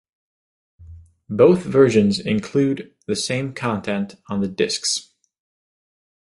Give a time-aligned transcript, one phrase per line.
[1.29, 5.13] Both versions include the same content on the discs.